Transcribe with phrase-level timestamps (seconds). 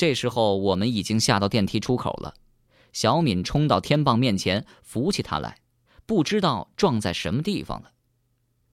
[0.00, 2.32] 这时候我们已经下到电梯出口了，
[2.90, 5.58] 小敏冲到天棒面前扶起他来，
[6.06, 7.92] 不知道撞在什么地方了。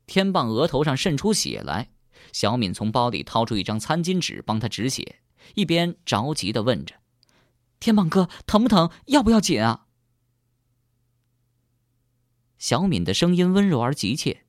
[0.05, 1.89] 天棒额头上渗出血来，
[2.31, 5.17] 小敏从包里掏出一张餐巾纸帮他止血，
[5.55, 6.95] 一边着急的问着
[7.81, 8.89] ：“天棒哥，疼不疼？
[9.07, 9.87] 要不要紧啊？”
[12.57, 14.45] 小敏的声音温柔而急切，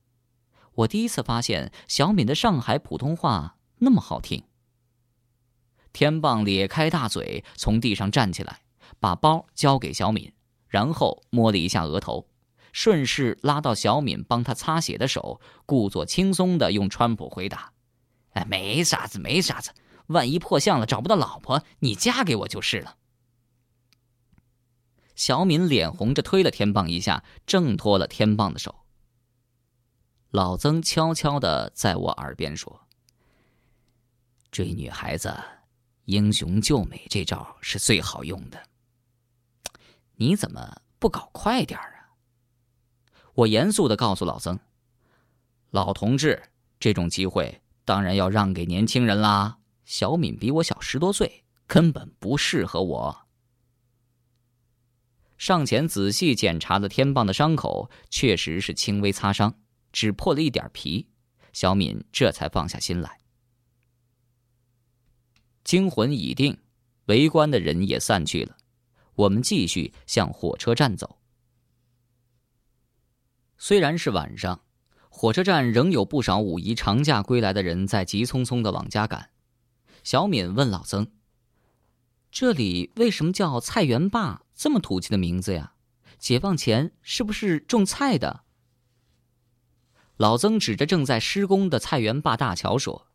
[0.75, 4.45] 我第一次发现小敏的上海普通话那么好听。
[5.91, 8.61] 天棒咧开大嘴，从地上站起来，
[8.99, 10.31] 把包交给小敏，
[10.67, 12.27] 然后摸了一下额头，
[12.71, 17.73] 顺势拉到小敏帮他擦血的手，故作轻松的用川普回答
[18.33, 19.71] ：“哎，没啥子，没啥子。
[20.07, 22.95] 万一破相了找不到老婆，你嫁给我就是了。”
[25.15, 28.73] 小敏脸红着推了天棒一下，挣脱了天棒的手。
[30.29, 32.87] 老曾悄悄的在我耳边说
[34.49, 35.35] ：“追女孩子。”
[36.09, 38.59] 英雄救美这招是最好用的。
[40.15, 42.17] 你怎么不搞快点啊？
[43.35, 44.59] 我严肃的告诉老曾
[45.69, 46.41] ：“老同志，
[46.79, 49.59] 这种机会当然要让给年轻人啦。
[49.85, 53.27] 小敏比我小十多岁，根本不适合我。”
[55.37, 59.53] 上前仔细检查了天棒的伤口，确实是轻微擦伤，
[59.91, 61.07] 只破了一点皮。
[61.53, 63.18] 小敏这才放下心来。
[65.69, 66.57] 惊魂已定，
[67.05, 68.57] 围观的人也散去了。
[69.13, 71.19] 我们继续向火车站走。
[73.59, 74.61] 虽然是晚上，
[75.09, 79.29] 火车站仍有不少五一长假归来的人在急匆匆的往家赶。
[80.03, 81.11] 小敏问老曾
[82.31, 84.41] ：“这里为什么叫菜园坝？
[84.55, 85.73] 这么土气的名字呀？
[86.17, 88.43] 解放前是不是种菜的？”
[90.17, 93.05] 老曾指着正在施工的菜园坝大桥说：“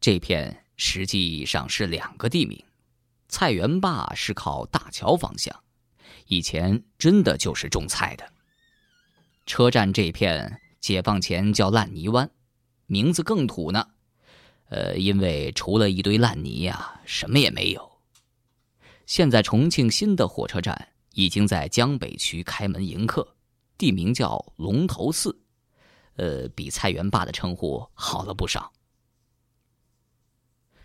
[0.00, 2.62] 这片。”实际上是两个地名，
[3.28, 5.54] 菜园坝是靠大桥方向，
[6.26, 8.32] 以前真的就是种菜的。
[9.46, 12.30] 车站这片解放前叫烂泥湾，
[12.86, 13.88] 名字更土呢。
[14.70, 17.92] 呃，因为除了一堆烂泥呀，什么也没有。
[19.06, 23.36] 现在重庆新的火车站已经在江北区开门迎客，
[23.76, 25.38] 地名叫龙头寺，
[26.16, 28.72] 呃，比菜园坝的称呼好了不少。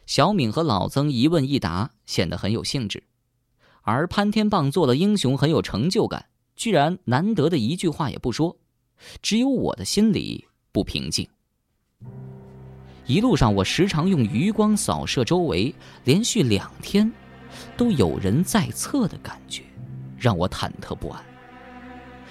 [0.10, 3.04] 小敏和老曾一问一答，显得很有兴致，
[3.84, 6.26] 而潘天棒做了英雄，很有成就感，
[6.56, 8.58] 居然难得的一句话也不说，
[9.22, 11.30] 只有我的心里不平静。
[13.06, 15.72] 一路上，我时常用余光扫射周围，
[16.06, 17.12] 连续两天，
[17.78, 19.62] 都有人在侧的感觉，
[20.18, 21.24] 让我忐忑不安。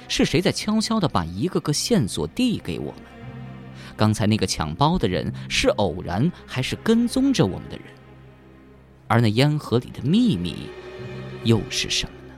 [0.08, 3.02] 是谁在悄悄的把一个个线索递给我们？
[3.98, 7.86] 刚才那个抢包的人是偶然还是跟踪着我们的人？
[9.08, 10.70] 而那烟盒里的秘密
[11.42, 12.34] 又是什么呢？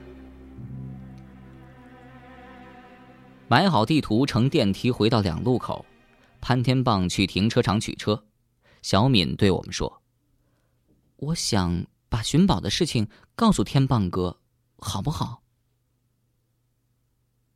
[3.47, 5.85] 买好地图，乘电梯回到两路口，
[6.39, 8.25] 潘天棒去停车场取车。
[8.81, 10.01] 小敏对我们说
[11.17, 14.39] ：“我想把寻宝的事情告诉天棒哥，
[14.77, 15.43] 好不好？”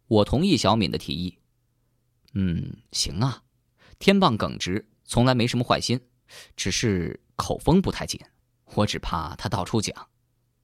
[0.08, 1.40] 我同意小敏的提议。
[2.34, 3.42] 嗯，行啊。
[4.00, 6.00] 天棒耿直，从来没什么坏心，
[6.56, 8.20] 只是口风不太紧。
[8.74, 10.10] 我只怕他到处讲。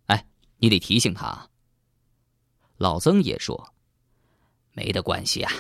[0.08, 0.28] 哎，
[0.58, 1.50] 你得提醒他。
[2.78, 3.74] 老曾也说
[4.74, 5.52] ：“没的关系啊，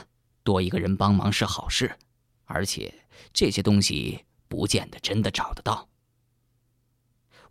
[0.43, 1.97] 多一个人帮忙是好事，
[2.45, 5.87] 而且这些东西不见得真的找得到。”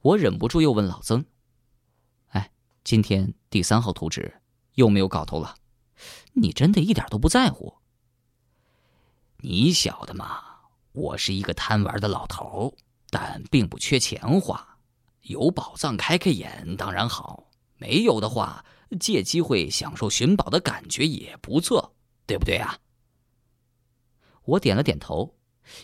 [0.03, 1.25] 我忍不住又问老曾
[2.31, 2.51] ：“哎，
[2.85, 4.41] 今天第三号图纸
[4.75, 5.57] 又没有搞头了？
[6.33, 7.79] 你真的一点都不在乎？”
[9.43, 10.43] 你晓得吗？
[10.93, 12.77] 我是一个贪玩的老头，
[13.11, 14.79] 但并不缺钱花。
[15.23, 18.65] 有宝藏开开眼当然好，没有的话，
[18.99, 21.95] 借机会享受寻宝的感觉也不错，
[22.27, 22.77] 对不对啊？
[24.43, 25.39] 我点了点头，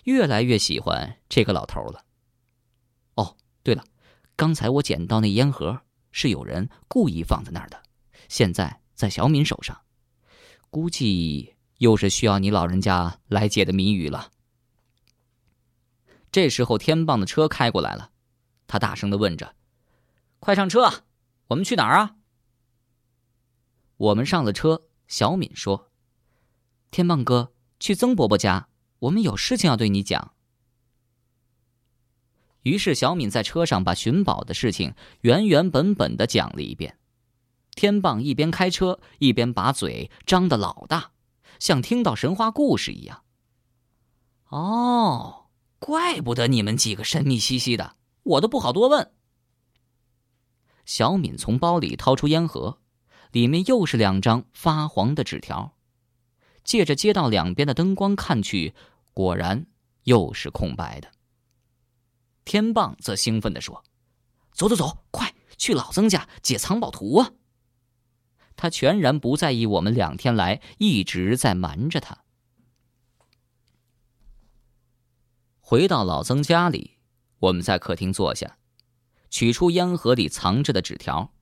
[0.05, 2.05] 越来越喜欢这个老头了。
[3.15, 3.85] 哦，对了，
[4.35, 5.81] 刚才我捡到那烟盒
[6.11, 7.83] 是有人故意放在那儿的，
[8.29, 9.81] 现在在小敏手上，
[10.69, 11.56] 估计。
[11.79, 14.31] 又是需要你老人家来解的谜语了。
[16.33, 18.11] 这时候，天棒的车开过来了，
[18.67, 19.55] 他大声的问着
[20.39, 21.05] ：“快上车，
[21.49, 22.17] 我们去哪儿啊？”
[23.97, 25.91] 我们上了车，小敏说
[26.91, 28.69] ：“天棒哥，去曾伯伯家，
[28.99, 30.35] 我们有事情要对你讲。”
[32.65, 36.99] 于是，小敏在车上把寻宝的事情原原本本的讲了一遍。
[37.75, 41.13] 天棒一边开车，一边把嘴张得老大。
[41.59, 43.23] 像听到神话故事一样。
[44.49, 45.47] 哦，
[45.79, 49.13] 怪不得你们几个神秘兮兮的，我都不好多问。
[50.85, 52.79] 小敏从包里掏出烟盒，
[53.33, 55.77] 里面又是两张发黄的纸条。
[56.63, 58.75] 借着街道两边的灯光看去，
[59.13, 59.67] 果然
[60.05, 61.11] 又是空白的。
[62.45, 63.85] 天棒则兴奋地说
[64.53, 67.33] ：“走走走，快去老曾家解藏宝图啊！”
[68.57, 72.25] 他全然不在意我们两天来一直在瞒着他。
[75.61, 76.99] 回到老曾家里，
[77.39, 78.57] 我们在客厅坐下，
[79.31, 81.33] 取出烟盒里藏着的纸条。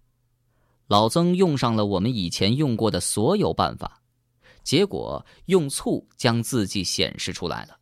[0.87, 4.03] 老曾用上了我们以前用过的所有办法，
[4.63, 7.79] 结果用醋将字迹显示出来了。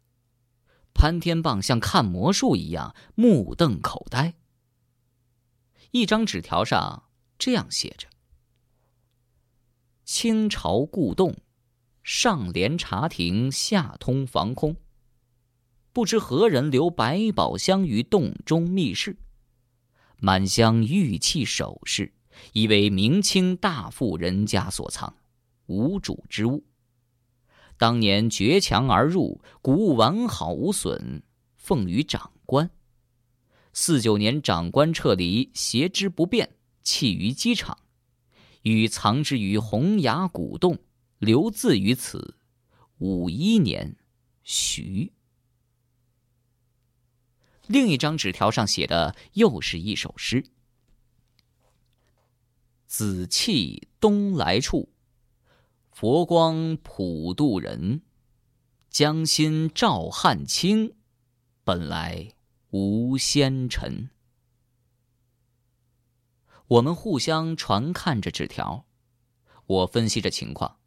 [0.94, 4.34] 潘天棒像看魔术一样目瞪口呆。
[5.90, 7.08] 一张纸条上
[7.38, 8.08] 这样写着。
[10.14, 11.34] 清朝故洞，
[12.02, 14.76] 上连茶亭，下通防空。
[15.90, 19.16] 不知何人留百宝箱于洞中密室，
[20.18, 22.12] 满箱玉器首饰，
[22.52, 25.16] 以为明清大富人家所藏，
[25.64, 26.62] 无主之物。
[27.78, 31.22] 当年掘墙而入，古物完好无损，
[31.56, 32.70] 奉于长官。
[33.72, 37.78] 四九年，长官撤离，携之不便，弃于机场。
[38.62, 40.78] 与藏之于洪崖古洞，
[41.18, 42.36] 留字于此。
[42.98, 43.96] 五一年，
[44.42, 45.12] 徐。
[47.66, 50.44] 另一张纸条上写的又是一首诗
[52.86, 54.88] ：“紫气东来处，
[55.90, 58.02] 佛光普渡人。
[58.90, 60.94] 江心照汉青，
[61.64, 62.34] 本来
[62.70, 64.10] 无纤尘。”
[66.72, 68.86] 我们互相传看着纸条，
[69.66, 70.78] 我分析着情况。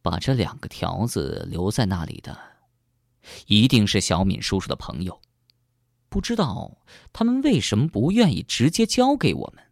[0.00, 2.36] 把这两个条子留在那里的，
[3.46, 5.22] 一定是小敏叔叔的朋友。
[6.08, 6.78] 不知道
[7.12, 9.64] 他们为什么不愿意直接交给我们？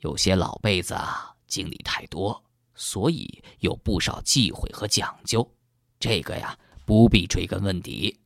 [0.00, 2.44] 有些老辈子啊，经历太多，
[2.74, 5.50] 所以有不少忌讳和讲究。
[5.98, 8.20] 这个呀，不必追根问底。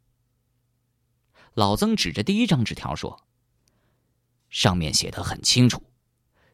[1.54, 3.16] 老曾指着第一张纸条说。
[4.56, 5.82] 上面写的很清楚，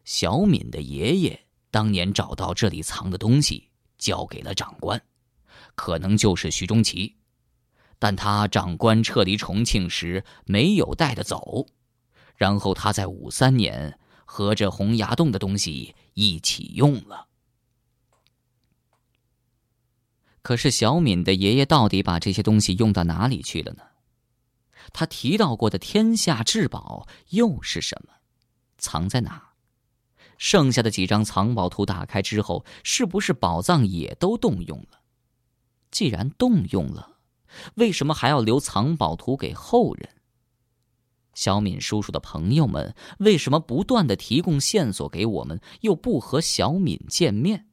[0.03, 5.01] 小敏的爷爷当年找到这里藏的东西，交给了长官，
[5.73, 7.15] 可能就是徐中奇，
[7.99, 11.65] 但他长官撤离重庆时没有带的走，
[12.35, 17.29] 然后他在五三年和这洪崖洞的东西一起用了。
[20.41, 23.83] 可是小敏的爷爷到底把这些东西用到哪里去了呢？
[24.91, 28.13] 他提到过的天下至宝又是什么？
[28.77, 29.51] 藏在哪？
[30.37, 35.01] 剩下的几张藏宝图打开之后，是不是宝藏也都动用了？
[35.91, 37.17] 既然动用了，
[37.75, 40.09] 为什么还要留藏宝图给后人？
[41.33, 47.67] 小敏叔叔的朋友们为什么不断的提供线索给我们，又不和小敏见面？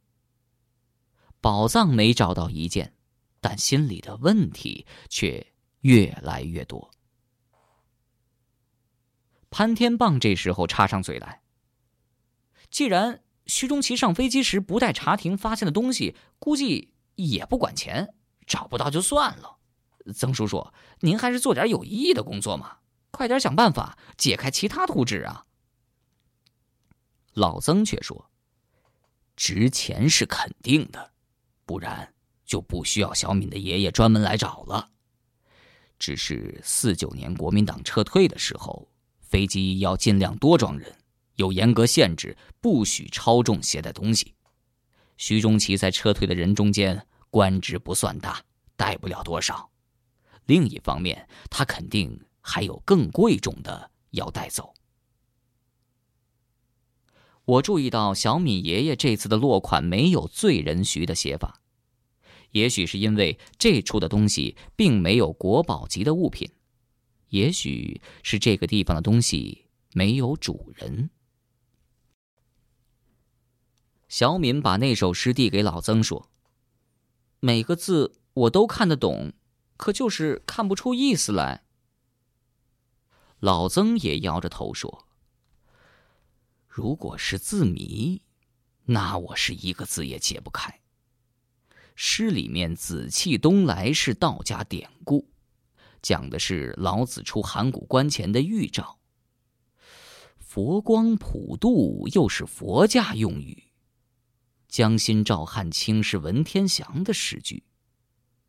[1.40, 2.94] 宝藏没找到一件，
[3.40, 5.46] 但心里的问题却
[5.80, 6.90] 越来越多。
[9.50, 11.42] 潘天棒这时候插上嘴来
[12.70, 18.14] ：“既然徐中奇上飞机时不带查亭发现的东西，估计也不管钱，
[18.46, 19.58] 找不到就算了。
[20.14, 22.78] 曾叔叔，您还是做点有意义的工作嘛，
[23.10, 25.44] 快点想办法解开其他图纸啊。”
[27.34, 28.30] 老曾却说
[29.34, 31.10] ：“值钱是肯定的，
[31.66, 34.90] 不然就不需要小敏的爷爷专门来找了。
[35.98, 38.86] 只是四九年国民党撤退的时候。”
[39.30, 40.92] 飞机要尽量多装人，
[41.36, 44.34] 有严格限制，不许超重携带东西。
[45.18, 48.42] 徐中奇在撤退的人中间，官职不算大，
[48.74, 49.70] 带不了多少。
[50.46, 54.74] 另一方面，他肯定还有更贵重的要带走。
[57.44, 61.60] 我注意到小敏爷爷这次的落款没有“罪人徐”的写法，
[62.50, 66.50] 也许是因为这处的东西并没有国宝级的物品。
[67.30, 71.10] 也许是这个地方的东西没有主人。
[74.08, 76.30] 小敏把那首诗递给老曾说
[77.38, 79.32] ：“每个字我都看得懂，
[79.76, 81.64] 可就是看不出意思来。”
[83.38, 85.06] 老曾也摇着头说
[86.66, 88.22] ：“如果是字谜，
[88.86, 90.80] 那我是一个字也解不开。
[91.94, 95.29] 诗里面‘紫气东来’是道家典故。”
[96.02, 98.98] 讲的是老子出函谷关前的预兆。
[100.38, 103.62] 佛光普渡又是佛家用语。
[104.68, 107.62] 江心照汗青是文天祥的诗句。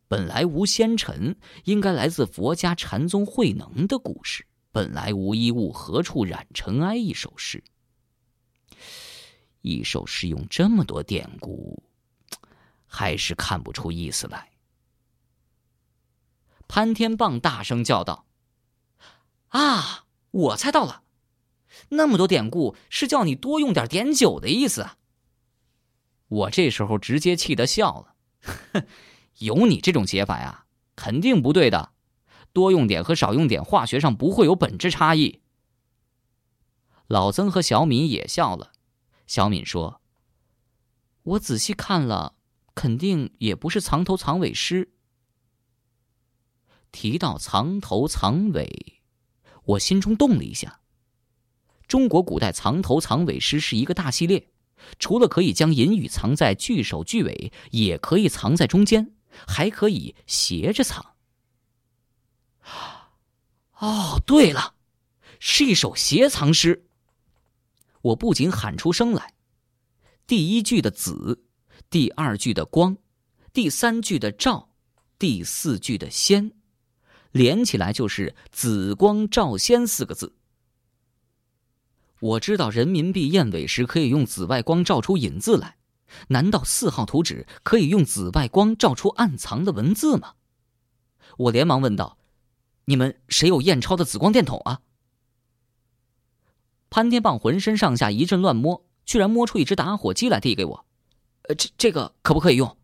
[0.07, 4.45] 本来无仙尘，应该来自佛家禅宗慧能的故事。
[4.71, 6.95] 本来无一物，何处染尘埃？
[6.95, 7.63] 一首诗，
[9.61, 11.81] 一首诗用这么多典故，
[12.85, 14.50] 还是看不出意思来。
[16.73, 18.25] 潘天棒大声叫道
[19.51, 21.03] ：“啊，我猜到了，
[21.89, 24.91] 那么多典故是叫你多用点碘酒的意思。”
[26.29, 28.85] 我这时候直接气得笑了，
[29.39, 31.91] 有你这种解法呀，肯定不对的。
[32.53, 35.41] 多用点和少用点，化学上不会有本质差异。
[37.07, 38.71] 老曾和小敏也笑了。
[39.27, 40.01] 小敏说
[41.23, 42.35] ：“我仔细看了，
[42.73, 44.93] 肯定也不是藏头藏尾诗。”
[46.91, 49.01] 提到藏头藏尾，
[49.63, 50.79] 我心中动了一下。
[51.87, 54.47] 中国古代藏头藏尾诗是一个大系列，
[54.99, 59.13] 除了可以将隐语藏在句首句尾，也可以藏在中间，
[59.47, 61.15] 还可以斜着藏。
[63.79, 64.75] 哦，对了，
[65.39, 66.87] 是一首斜藏诗。
[68.01, 69.33] 我不仅喊出声来，
[70.25, 71.43] 第一句的“紫”，
[71.89, 72.97] 第二句的“光”，
[73.51, 74.69] 第三句的“照”，
[75.19, 76.51] 第四句的“仙”，
[77.31, 80.33] 连起来就是“紫光照仙”四个字。
[82.19, 85.77] 我知道人民币验尾时可以用紫外光照出引字来，
[86.27, 90.35] 难道四号图纸可以用紫外光照出暗藏的文字吗？
[91.37, 92.17] 我连忙问道。
[92.85, 94.81] 你们谁有验钞的紫光电筒啊？
[96.89, 100.85] 潘天棒浑身上下一阵乱摸，居然摸出一只打火机来递给我。
[101.43, 102.77] 呃，这这个可不可以用？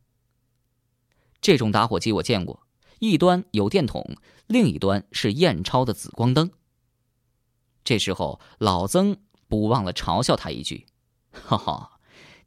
[1.41, 2.66] 这种打火机我见过，
[2.99, 4.15] 一端有电筒，
[4.47, 6.51] 另一端是验钞的紫光灯。
[7.83, 10.85] 这时候老曾不忘了嘲笑他一句
[11.31, 11.99] ：“哈哈，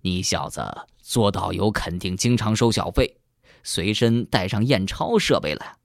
[0.03, 0.63] 你小子
[1.01, 3.21] 做导游肯定经常收小费，
[3.63, 5.79] 随身带上验钞设备了。”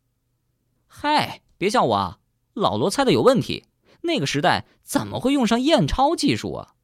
[0.88, 1.42] 嗨。
[1.58, 2.20] 别笑我啊！
[2.54, 3.64] 老罗猜的有问题。
[4.02, 6.76] 那个时代怎么会用上验钞技术啊？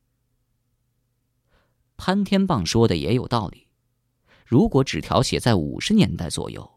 [1.98, 3.68] 潘天棒说的也有道理。
[4.46, 6.71] 如果纸条写在五十年代左右，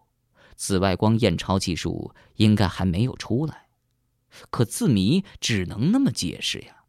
[0.56, 3.68] 紫外光验钞技术应该还没有出来。
[4.50, 6.84] 可字谜只能那么解释呀。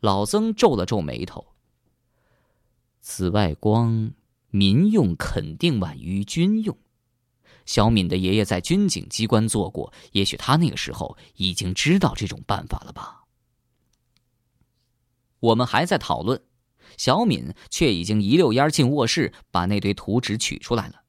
[0.00, 1.46] 老曾皱了皱眉头。
[3.00, 4.12] 紫外光，
[4.48, 6.76] 民用肯定晚于军用。
[7.64, 13.24] 小敏的爷爷在军警机关做过，也许他那个时候已经知道这种办法了吧？
[15.40, 16.42] 我们还在讨论，
[16.96, 21.02] 小敏却已经一溜烟进卧室，把那堆图纸取出来了，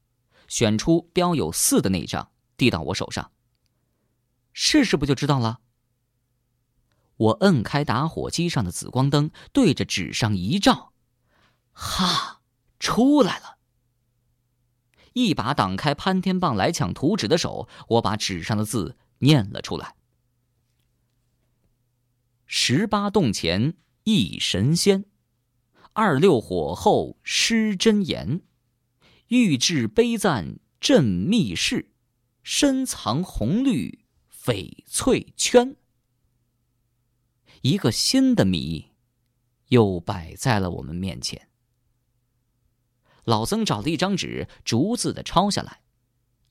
[0.48, 3.30] 选出标有四的那张，递到我手上。
[4.52, 5.60] 试试不就知道了？
[7.16, 10.92] 我摁开打火机上的紫光灯，对着纸上一照，
[11.72, 12.40] 哈，
[12.78, 13.58] 出来了。
[15.14, 19.96] 一把挡开潘天棒来抢图纸的手，我把纸上的字念了出来
[22.46, 23.74] ：“十八洞前
[24.04, 25.04] 一神仙，
[25.92, 28.42] 二六火候施真言，
[29.28, 31.90] 玉质悲赞镇密室，
[32.42, 35.76] 深藏红绿翡翠圈。”
[37.60, 38.92] 一个新的谜，
[39.68, 41.48] 又摆在了我们面前。
[43.24, 45.82] 老曾找了一张纸，逐字的抄下来，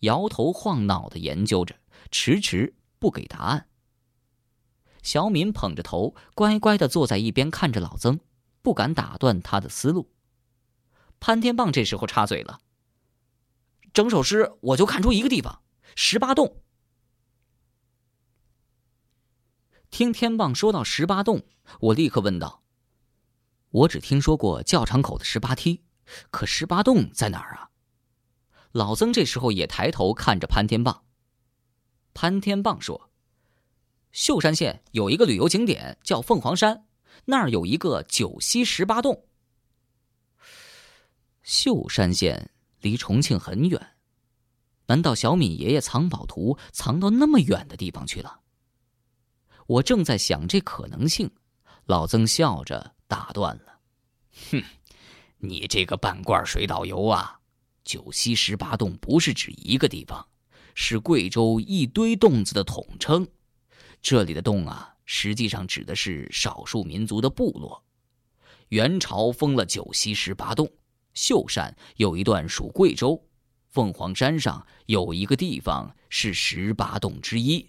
[0.02, 1.80] 摇头晃脑的研究着，
[2.12, 3.70] 迟迟不给答案。
[5.02, 8.20] 小敏捧着头，乖乖的坐在一边看着老曾，
[8.62, 10.12] 不敢打断他的思路。
[11.20, 12.60] 潘天棒这时候插嘴了
[13.98, 15.64] ：“整首诗我就看出一个地方，
[15.96, 16.62] 十八洞。”
[19.90, 21.48] 听天棒说到十八洞，
[21.80, 22.62] 我立刻问道
[23.72, 25.84] ：“我只听说过教场口的十八梯。”
[26.30, 27.72] 可十八洞在哪儿啊？
[28.72, 31.04] 老曾这时候也抬头看着潘天棒。
[32.14, 33.10] 潘天棒说
[34.14, 36.86] ：“秀山县有一个旅游景点叫凤凰山，
[37.26, 39.26] 那儿有一个九溪十八洞。”
[41.42, 42.52] 秀山县
[42.88, 43.96] 离重庆很远，
[44.86, 48.40] 难道小敏爷爷藏宝图藏到那么远的地方去了？
[49.66, 51.30] 我正在想这可能性，
[51.88, 53.82] 老曾笑着打断了
[54.52, 54.64] ：“哼。”
[55.40, 57.40] 你这个半罐水导游啊！
[57.84, 60.26] 九溪十八洞不是指一个地方，
[60.74, 63.28] 是贵州一堆洞子的统称。
[64.02, 67.84] 这里的洞啊，实际上指的是少数民族的部落。
[68.70, 70.68] 元朝封了九溪十八洞，
[71.18, 73.28] 秀山有一段属贵州，
[73.70, 77.68] 凤凰山上有一个地方是十八洞之一。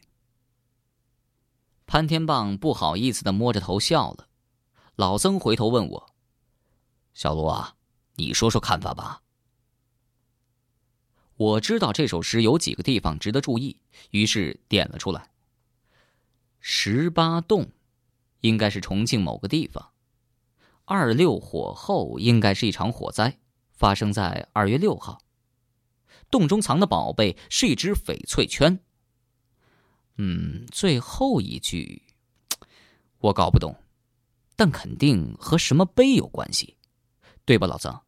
[1.87, 4.29] 潘天棒不好意思的摸着头笑了。
[4.97, 6.15] 老曾回头问我。
[7.15, 7.77] 小罗啊，
[8.17, 9.23] 你说说看法吧。
[11.37, 15.31] 我知道这首诗有几个地方值得注意，于是点了出来。
[16.61, 17.73] 十八洞，
[18.43, 19.93] 应该是重庆某个地方。
[20.89, 23.39] 二六火后，应该是一场火灾，
[23.73, 25.19] 发生在二月六号。
[26.31, 28.81] 洞中藏的宝贝是一只翡翠圈。
[30.17, 32.05] 嗯，最后一句
[33.21, 33.77] 我搞不懂，
[34.57, 36.79] 但肯定和什么碑有关系，
[37.45, 38.01] 对吧，老曾？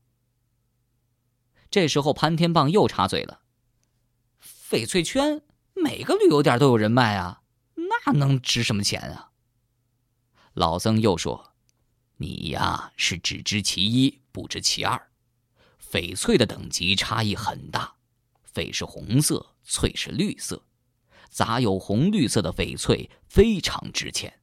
[1.70, 3.42] 这时候潘天棒又插嘴了
[4.42, 5.42] ：“翡翠圈，
[5.74, 7.42] 每个旅游点都有人卖啊，
[7.74, 9.32] 那能值什么钱啊？”
[10.54, 11.49] 老曾又说。
[12.22, 15.10] 你呀，是只知其一，不知其二。
[15.90, 17.94] 翡翠的等级差异很大，
[18.54, 20.62] 翡是红色，翠是绿色，
[21.30, 24.38] 杂有红绿色的翡翠非常值钱。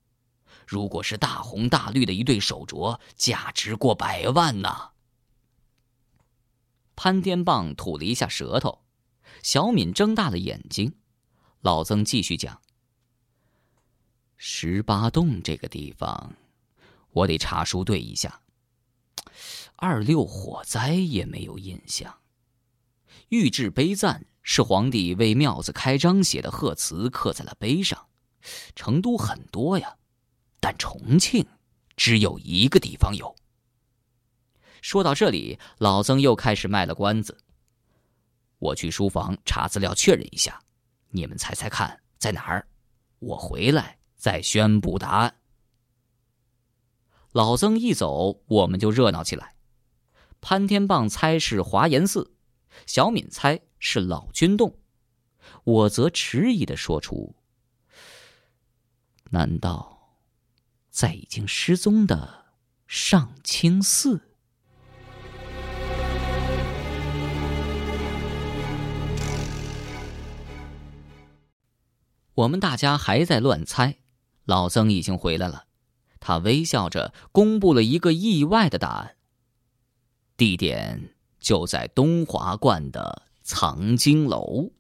[0.66, 4.90] 如果是大红大绿的一对手镯，价值过百万呢。
[6.96, 8.84] 潘天棒吐了一下舌头，
[9.44, 10.96] 小敏睁大了眼睛。
[11.62, 12.60] 老曾继续讲：
[14.36, 16.34] 十八洞这个地方。
[17.18, 18.42] 我得查书对一下。
[19.76, 22.16] 二六火灾也没有印象。
[23.30, 28.08] 御制碑赞是皇帝为庙子开张写的贺词，刻在了碑上。
[28.76, 29.98] 成都很多呀，
[30.60, 31.46] 但重庆
[31.96, 33.36] 只有一个地方有。
[34.82, 37.36] 说到这里，老曾又开始卖了关子。
[38.60, 40.60] 我去书房查资料确认一下，
[41.10, 42.68] 你们猜猜看在哪儿？
[43.20, 45.36] 我回来再宣布答案。
[47.38, 49.54] 老曾一走，我们就热闹起来。
[50.42, 52.34] 潘天棒猜是华严寺，
[52.88, 54.80] 小敏猜是老君洞，
[55.64, 57.36] 我则迟疑的说出
[59.30, 60.18] ：“难道
[60.90, 62.46] 在已经失踪的
[62.88, 64.22] 上清寺？”
[72.34, 74.00] 我们大家还在乱猜，
[74.46, 75.67] 老曾已经回来了。
[76.20, 79.16] 他微笑着公布了一个意外的答案。
[80.36, 84.72] 地点就在东华观的藏经楼。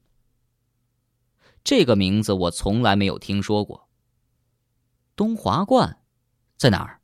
[1.63, 3.89] 这个名字我从来没有听说过。
[5.15, 6.00] 东华观
[6.58, 7.02] 在哪儿？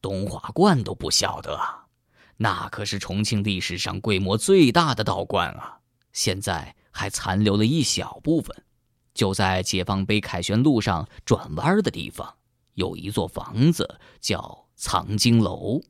[0.00, 1.88] 东华观都不晓得啊，
[2.36, 5.80] 那可是重庆历史上规模最大的道观啊！
[6.12, 8.64] 现在还残留了一小部分，
[9.12, 12.37] 就在解放碑凯旋路上转弯的地方。
[12.78, 15.82] 有一座房子叫藏经楼，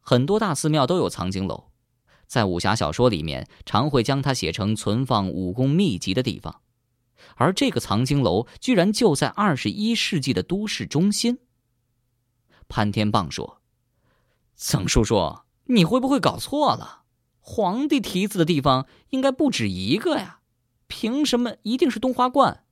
[0.00, 1.72] 很多大寺庙都有藏经楼，
[2.28, 6.60] 在武侠小说里面常会将它写成存放武功秘籍的地方，
[7.34, 11.40] 而这个藏经楼居然就在二十一世纪的都市中心。
[12.68, 13.60] 潘天棒说
[14.54, 17.02] ：“曾叔叔，你会不会搞错了？
[17.40, 20.42] 皇帝题字的地方应该不止一个呀，
[20.86, 22.62] 凭什么一定是东华观？”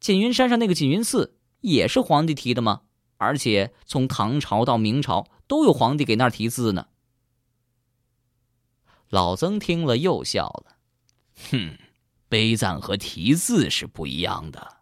[0.00, 2.82] 锦云山上那个锦云寺也是皇帝题的吗？
[3.16, 6.86] 而且从唐朝到明朝都有皇帝给那儿题字呢。
[9.08, 10.76] 老曾听了又笑了，
[11.50, 11.76] 哼，
[12.28, 14.76] 碑赞和题字是不一样的。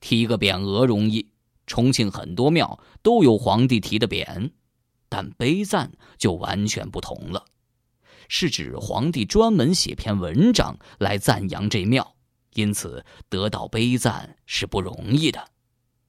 [0.00, 1.30] 题个匾额容易，
[1.66, 4.50] 重庆很多庙都有皇帝题的匾，
[5.08, 7.46] 但碑赞就完全不同了，
[8.28, 12.16] 是指皇帝专门写篇文章来赞扬这庙。
[12.58, 15.52] 因此，得到碑赞是不容易的。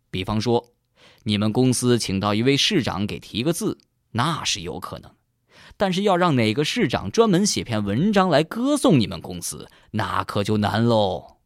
[0.10, 0.74] 比方说，
[1.22, 3.78] 你们公司请到一位市长给提个字，
[4.14, 5.12] 那是有可能；
[5.78, 11.38] 但是要让哪个市长专门写篇文章来歌颂你们公司，那可就难喽。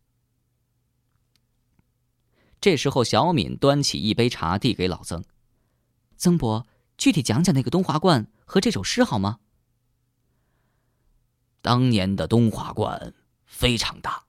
[2.61, 5.21] 这时候，小敏端起一杯茶递给老曾
[6.15, 6.65] ：“曾伯，
[6.97, 9.39] 具体讲讲那个东华观和这首诗好吗？”
[11.61, 13.13] 当年的东华观
[13.45, 14.23] 非常大。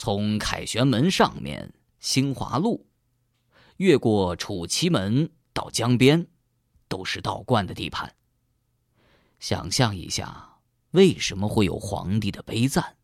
[0.00, 2.86] 从凯旋门上面兴华路，
[3.76, 6.26] 越过楚奇门到江边，
[6.88, 8.10] 都是道观的地盘。
[9.40, 10.56] 想象一下，
[10.92, 12.96] 为什么会有皇帝的碑赞？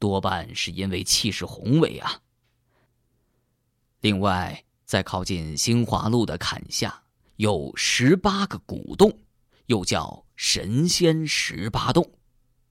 [0.00, 2.20] 多半是因为气势宏伟啊。
[4.00, 7.04] 另外，在靠近新华路的坎下
[7.36, 9.16] 有十八个古洞，
[9.66, 12.04] 又叫神仙十八洞，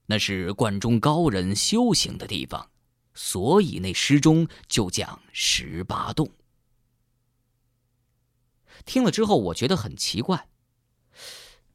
[0.04, 2.70] 那是观中高人修行的地方。
[3.14, 6.30] 所以那诗中就讲十八洞。
[8.84, 10.48] 听了之后，我觉得很奇怪。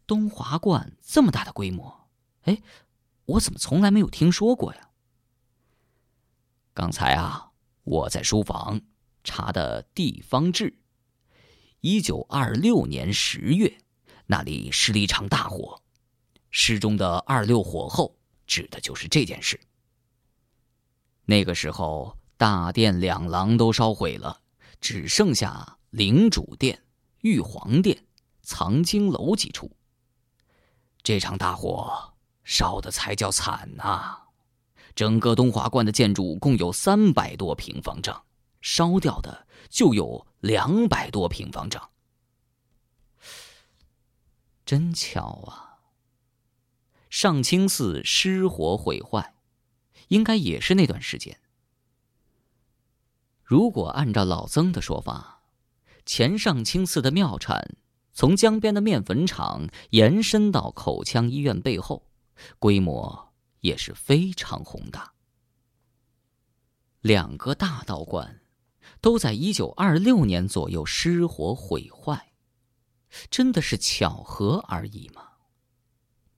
[0.08, 2.08] 东华观这么大的规模，
[2.44, 2.62] 哎，
[3.26, 4.90] 我怎么从来没有听说过呀？
[6.74, 7.52] 刚才啊，
[7.84, 8.82] 我在书房
[9.24, 10.78] 查的地方志，
[11.82, 13.78] 一九二六年十月，
[14.28, 15.82] 那里失了一场大火，
[16.52, 19.60] 诗中的“二六火后”指的就是这件事。
[21.26, 24.42] 那个时候，大殿两廊都烧毁了，
[24.80, 26.84] 只剩下灵主殿、
[27.22, 28.06] 玉皇殿、
[28.42, 29.72] 藏经楼几处。
[31.02, 34.18] 这场大火烧的才叫惨呐！
[34.96, 38.24] 整个东华观的建筑共有三百多平方丈，
[38.62, 41.90] 烧掉的就有两百多平方丈。
[44.66, 45.80] 真巧啊！
[47.10, 49.35] 上清寺失火毁坏，
[50.08, 51.40] 应该也是那段时间。
[53.44, 55.44] 如果按照老曾的说法，
[56.06, 57.76] 前上清寺的庙产
[58.14, 62.10] 从江边的面粉厂延伸到口腔医院背后，
[62.60, 65.14] 规模也是非常宏大。
[67.02, 68.42] 两个大道观
[69.00, 72.32] 都在一九二六年左右失火毁坏，
[73.30, 75.22] 真的是巧合而已吗？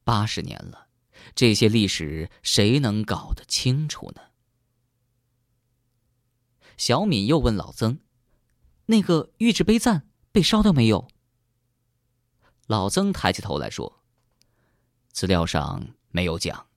[0.03, 0.86] 八十年了，
[1.35, 4.21] 这些历史谁能搞得清楚呢？
[6.77, 7.99] 小敏又问老曾
[8.87, 11.07] ：“那个玉质碑赞被烧掉没有？”
[12.67, 14.03] 老曾抬起头来说
[15.11, 16.67] ：“资料上没有讲。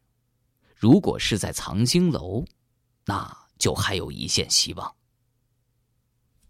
[0.74, 2.46] 如果是在藏经楼，
[3.04, 4.96] 那就还有一线希望。”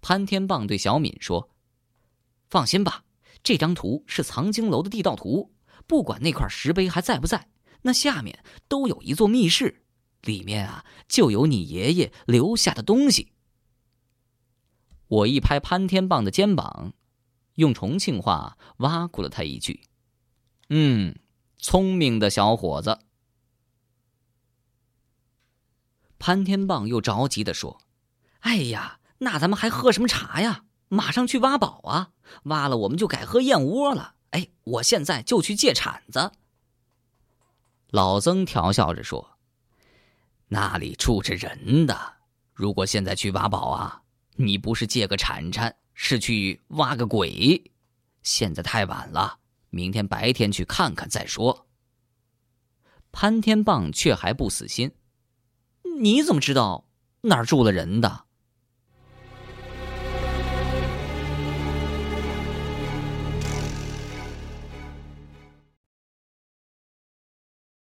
[0.01, 1.51] 潘天棒对小敏说
[2.49, 3.05] ：“放心吧，
[3.43, 5.53] 这张图是藏经楼的地道图，
[5.87, 7.50] 不管那块石碑还在不在，
[7.83, 9.83] 那下面都有一座密室，
[10.23, 13.33] 里面啊就有你爷爷留下的东西。”
[15.09, 16.93] 我一拍潘天棒的肩膀，
[17.55, 19.83] 用重庆话挖苦了他一句
[20.71, 21.19] ：“嗯，
[21.59, 23.01] 聪明的小伙子。”
[26.19, 27.81] 潘天棒又着急的说
[28.41, 30.65] ：“哎呀，那咱们还喝什么茶呀？
[30.89, 32.11] 马上去挖宝啊！
[32.45, 34.17] 挖了我们就改喝燕窝了。
[34.31, 36.33] 哎，我现在就去借铲子。”
[37.91, 39.39] 老曾调笑着说
[40.49, 42.15] ：“那里住着人的，
[42.55, 44.03] 如果现在去挖宝啊。”
[44.37, 47.63] 你不是借个铲铲，是去挖个鬼。
[48.23, 51.67] 现在太晚了，明天白天去看看再说。
[53.13, 54.93] 潘天棒却还不死心，
[56.01, 56.87] 你怎么知道
[57.23, 58.25] 哪儿住了人的？